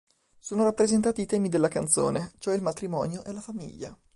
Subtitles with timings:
[0.39, 3.95] Sono rappresentati i temi della canzone, cioè il matrimonio e la famiglia.